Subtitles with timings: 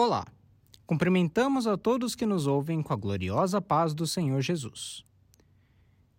[0.00, 0.24] Olá!
[0.86, 5.04] Cumprimentamos a todos que nos ouvem com a gloriosa paz do Senhor Jesus.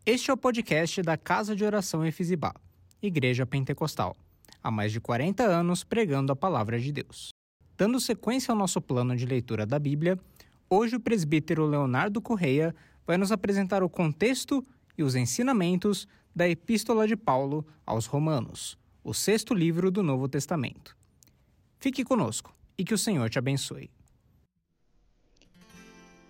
[0.05, 2.53] Este é o podcast da Casa de Oração Efizibá,
[3.01, 4.17] Igreja Pentecostal,
[4.61, 7.29] há mais de 40 anos pregando a palavra de Deus.
[7.77, 10.19] Dando sequência ao nosso plano de leitura da Bíblia,
[10.69, 12.75] hoje o presbítero Leonardo Correia
[13.07, 14.61] vai nos apresentar o contexto
[14.97, 20.97] e os ensinamentos da Epístola de Paulo aos Romanos, o sexto livro do Novo Testamento.
[21.79, 23.91] Fique conosco e que o Senhor te abençoe.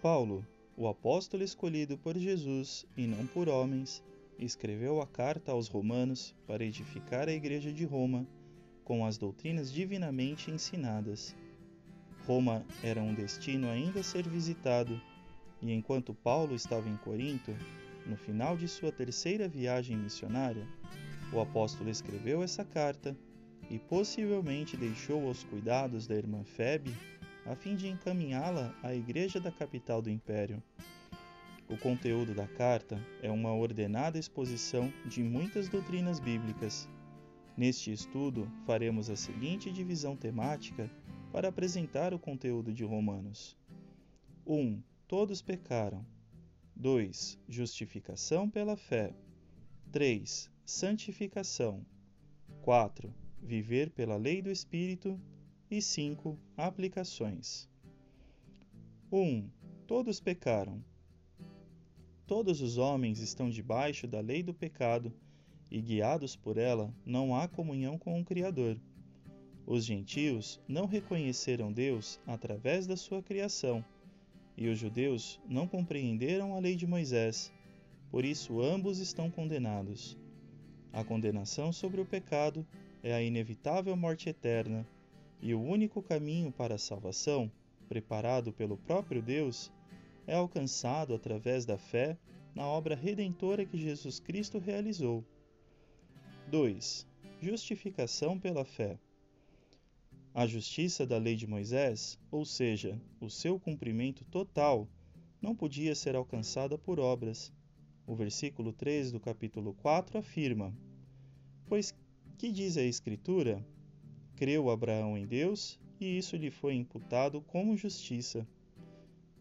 [0.02, 0.44] Paulo,
[0.75, 4.03] o apóstolo escolhido por Jesus e não por homens,
[4.39, 8.25] escreveu a carta aos Romanos para edificar a Igreja de Roma
[8.84, 11.35] com as doutrinas divinamente ensinadas.
[12.25, 15.00] Roma era um destino ainda a ser visitado,
[15.61, 17.56] e enquanto Paulo estava em Corinto,
[18.08, 20.67] no final de sua terceira viagem missionária,
[21.31, 23.16] o apóstolo escreveu essa carta
[23.70, 26.94] e possivelmente deixou aos cuidados da irmã Febe
[27.45, 30.62] a fim de encaminhá-la à igreja da capital do império.
[31.70, 36.90] O conteúdo da carta é uma ordenada exposição de muitas doutrinas bíblicas.
[37.56, 40.90] Neste estudo, faremos a seguinte divisão temática
[41.31, 43.56] para apresentar o conteúdo de Romanos:
[44.45, 44.81] 1.
[45.08, 46.06] Todos pecaram.
[46.75, 47.38] 2.
[47.47, 49.14] Justificação pela fé.
[49.92, 50.50] 3.
[50.66, 51.86] Santificação.
[52.62, 53.14] 4.
[53.41, 55.19] Viver pela lei do Espírito.
[55.71, 56.37] E 5.
[56.57, 57.69] Aplicações.
[59.11, 59.49] 1.
[59.85, 60.83] Todos pecaram.
[62.25, 65.13] Todos os homens estão debaixo da lei do pecado
[65.71, 68.79] e, guiados por ela, não há comunhão com o Criador.
[69.65, 73.85] Os gentios não reconheceram Deus através da sua criação,
[74.57, 77.51] e os judeus não compreenderam a lei de Moisés,
[78.09, 80.17] por isso ambos estão condenados.
[80.91, 82.66] A condenação sobre o pecado
[83.01, 84.87] é a inevitável morte eterna,
[85.41, 87.51] e o único caminho para a salvação,
[87.87, 89.71] preparado pelo próprio Deus,
[90.27, 92.17] é alcançado através da fé
[92.53, 95.23] na obra redentora que Jesus Cristo realizou.
[96.49, 97.07] 2.
[97.41, 98.99] Justificação pela fé.
[100.33, 104.87] A justiça da lei de Moisés, ou seja, o seu cumprimento total,
[105.41, 107.51] não podia ser alcançada por obras.
[108.05, 110.73] O versículo 3 do capítulo 4 afirma:
[111.66, 111.93] Pois
[112.39, 113.61] que diz a Escritura?
[114.38, 118.47] Creu Abraão em Deus, e isso lhe foi imputado como justiça.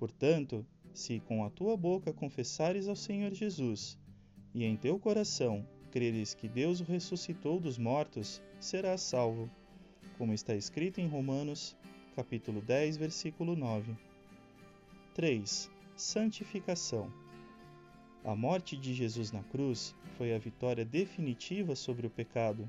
[0.01, 3.97] Portanto, se com a tua boca confessares ao Senhor Jesus,
[4.53, 9.49] e em teu coração creres que Deus o ressuscitou dos mortos, serás salvo,
[10.19, 11.77] como está escrito em Romanos,
[12.17, 13.97] capítulo 10, versículo 9.
[15.15, 15.71] 3.
[15.95, 17.28] Santificação.
[18.29, 22.69] A morte de Jesus na cruz foi a vitória definitiva sobre o pecado,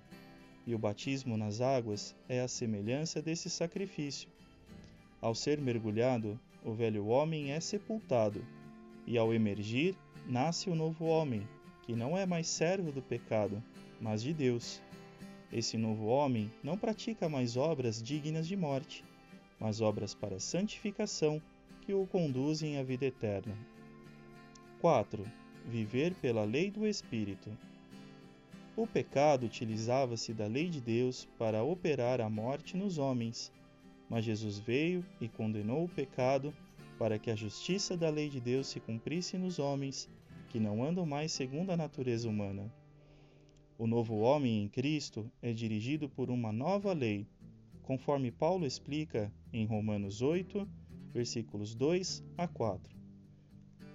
[0.66, 4.30] e o batismo nas águas é a semelhança desse sacrifício.
[5.19, 8.42] Ao ser mergulhado, o velho homem é sepultado,
[9.06, 11.46] e ao emergir, nasce o novo homem,
[11.81, 13.62] que não é mais servo do pecado,
[14.00, 14.81] mas de Deus.
[15.52, 19.03] Esse novo homem não pratica mais obras dignas de morte,
[19.59, 21.42] mas obras para santificação
[21.81, 23.58] que o conduzem à vida eterna.
[24.80, 25.38] 4.
[25.68, 27.50] Viver pela lei do Espírito.
[28.75, 33.52] O pecado utilizava-se da lei de Deus para operar a morte nos homens
[34.09, 36.52] mas Jesus veio e condenou o pecado
[36.98, 40.09] para que a justiça da lei de Deus se cumprisse nos homens
[40.50, 42.74] que não andam mais segundo a natureza humana.
[43.78, 47.25] O novo homem em Cristo é dirigido por uma nova lei,
[47.84, 50.68] conforme Paulo explica em Romanos 8,
[51.14, 52.99] versículos 2 a 4.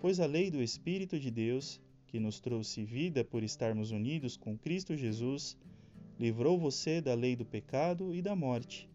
[0.05, 4.55] Pois a lei do Espírito de Deus, que nos trouxe vida por estarmos unidos com
[4.55, 5.57] Cristo Jesus,
[6.21, 8.87] livrou você da lei do pecado e da morte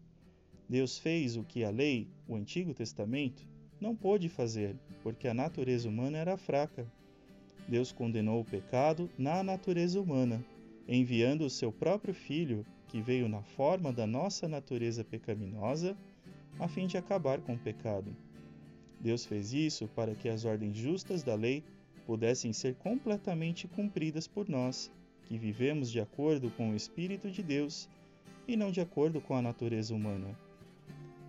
[0.68, 3.44] Deus fez o que a lei, o Antigo Testamento,
[3.80, 6.86] não pôde fazer, porque a natureza humana era fraca.
[7.66, 10.40] Deus condenou o pecado na natureza humana,
[10.86, 15.96] enviando o seu próprio Filho, que veio na forma da nossa natureza pecaminosa,
[16.56, 18.14] a fim de acabar com o pecado.
[19.00, 21.64] Deus fez isso para que as ordens justas da lei
[22.06, 24.92] pudessem ser completamente cumpridas por nós,
[25.24, 27.88] que vivemos de acordo com o Espírito de Deus
[28.46, 30.36] e não de acordo com a natureza humana.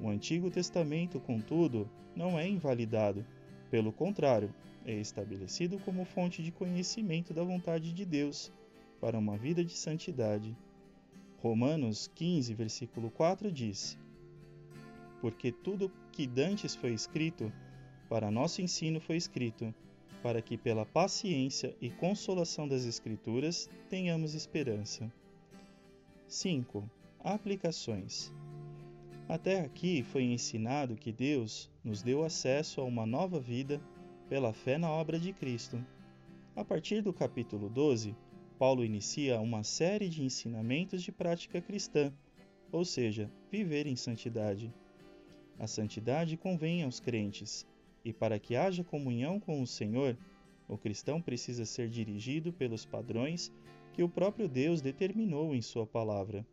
[0.01, 3.25] O Antigo Testamento, contudo, não é invalidado.
[3.69, 4.53] Pelo contrário,
[4.85, 8.51] é estabelecido como fonte de conhecimento da vontade de Deus
[8.99, 10.57] para uma vida de santidade.
[11.41, 13.97] Romanos 15, versículo 4 diz:
[15.21, 17.53] Porque tudo que dantes foi escrito,
[18.09, 19.73] para nosso ensino foi escrito,
[20.21, 25.11] para que pela paciência e consolação das Escrituras tenhamos esperança.
[26.27, 26.89] 5.
[27.23, 28.33] Aplicações.
[29.29, 33.81] Até aqui foi ensinado que Deus nos deu acesso a uma nova vida
[34.27, 35.83] pela fé na obra de Cristo.
[36.55, 38.15] A partir do capítulo 12,
[38.59, 42.13] Paulo inicia uma série de ensinamentos de prática cristã,
[42.71, 44.73] ou seja, viver em santidade.
[45.61, 47.67] A santidade convém aos crentes,
[48.03, 50.17] e para que haja comunhão com o Senhor,
[50.67, 53.51] o cristão precisa ser dirigido pelos padrões
[53.93, 56.43] que o próprio Deus determinou em Sua palavra.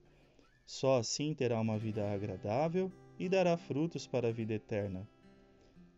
[0.67, 5.09] Só assim terá uma vida agradável e dará frutos para a vida eterna.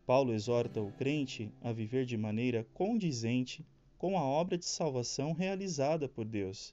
[0.06, 3.66] Paulo exorta o crente a viver de maneira condizente
[3.98, 6.72] com a obra de salvação realizada por Deus.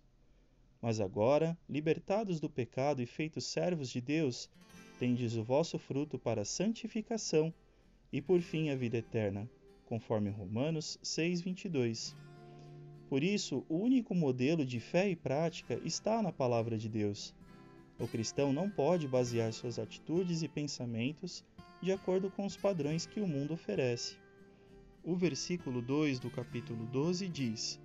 [0.80, 4.48] Mas agora, libertados do pecado e feitos servos de Deus,
[4.98, 7.54] tendes o vosso fruto para santificação
[8.12, 9.50] e por fim a vida eterna,
[9.86, 12.16] conforme Romanos 6:22.
[13.10, 17.34] Por isso, o único modelo de fé e prática está na palavra de Deus.
[18.00, 21.44] O cristão não pode basear suas atitudes e pensamentos
[21.82, 24.18] de acordo com os padrões que o mundo oferece.
[25.04, 27.80] O versículo 2 do capítulo 12 diz: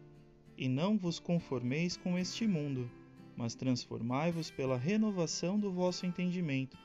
[0.58, 2.90] E não vos conformeis com este mundo,
[3.36, 6.76] mas transformai-vos pela renovação do vosso entendimento,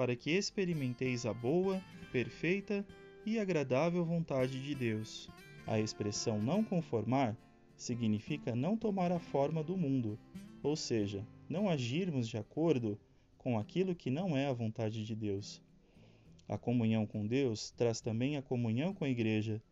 [0.00, 1.78] para que experimenteis a boa,
[2.10, 2.86] perfeita
[3.26, 5.28] e agradável vontade de Deus.
[5.66, 7.36] A expressão não conformar
[7.76, 10.18] significa não tomar a forma do mundo,
[10.62, 12.98] ou seja, não agirmos de acordo
[13.36, 15.60] com aquilo que não é a vontade de Deus.
[16.48, 19.62] A comunhão com Deus traz também a comunhão com a Igreja,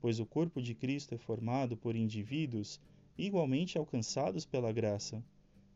[0.00, 2.80] pois o corpo de Cristo é formado por indivíduos
[3.16, 5.22] igualmente alcançados pela graça,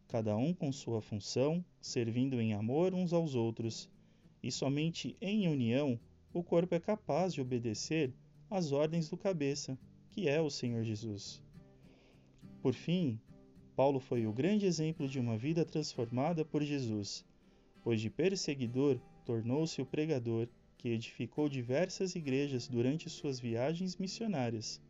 [0.08, 3.88] cada um com sua função, servindo em amor uns aos outros,
[4.42, 5.98] e somente em união
[6.32, 8.12] o corpo é capaz de obedecer
[8.48, 9.78] às ordens do cabeça,
[10.10, 11.42] que é o Senhor Jesus.
[12.62, 13.18] Por fim,
[13.74, 17.24] Paulo foi o grande exemplo de uma vida transformada por Jesus,
[17.82, 24.80] pois de perseguidor tornou-se o pregador que edificou diversas igrejas durante suas viagens missionárias.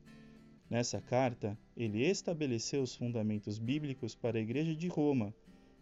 [0.69, 5.35] Nessa carta, ele estabeleceu os fundamentos bíblicos para a Igreja de Roma,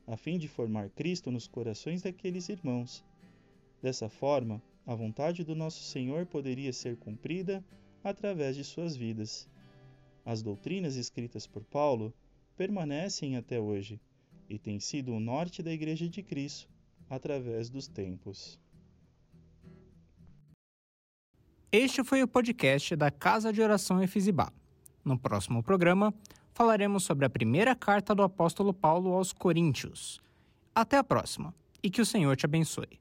[0.07, 3.05] a fim de formar Cristo nos corações daqueles irmãos.
[3.81, 7.65] Dessa forma, a vontade do nosso Senhor poderia ser cumprida
[8.03, 9.49] através de suas vidas.
[10.25, 12.13] As doutrinas escritas por Paulo
[12.57, 14.01] permanecem até hoje
[14.49, 16.69] e têm sido o norte da Igreja de Cristo
[17.09, 18.59] através dos tempos.
[21.71, 24.51] Este foi o podcast da Casa de Oração Efizibá.
[25.05, 26.15] No próximo programa,
[26.53, 30.19] falaremos sobre a primeira carta do apóstolo Paulo aos Coríntios.
[30.75, 32.99] Até a próxima e que o Senhor te abençoe.